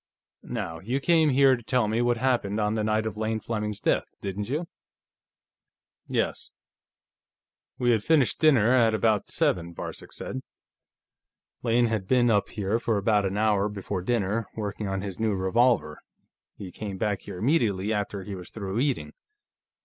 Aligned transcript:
Now, 0.41 0.79
you 0.79 0.99
came 0.99 1.29
here 1.29 1.55
to 1.55 1.61
tell 1.61 1.87
me 1.87 2.01
what 2.01 2.17
happened 2.17 2.59
on 2.59 2.73
the 2.73 2.83
night 2.83 3.05
of 3.05 3.17
Lane 3.17 3.39
Fleming's 3.39 3.79
death, 3.79 4.07
didn't 4.19 4.49
you?" 4.49 4.67
"Yes. 6.07 6.49
We 7.77 7.91
had 7.91 8.03
finished 8.03 8.39
dinner 8.39 8.71
at 8.73 8.95
about 8.95 9.27
seven," 9.27 9.75
Varcek 9.75 10.11
said. 10.11 10.41
"Lane 11.61 11.85
had 11.85 12.07
been 12.07 12.31
up 12.31 12.49
here 12.49 12.79
for 12.79 12.97
about 12.97 13.25
an 13.27 13.37
hour 13.37 13.69
before 13.69 14.01
dinner, 14.01 14.47
working 14.55 14.87
on 14.87 15.01
his 15.03 15.19
new 15.19 15.35
revolver; 15.35 16.01
he 16.57 16.71
came 16.71 16.97
back 16.97 17.21
here 17.21 17.37
immediately 17.37 17.93
after 17.93 18.23
he 18.23 18.33
was 18.33 18.49
through 18.49 18.79
eating. 18.79 19.13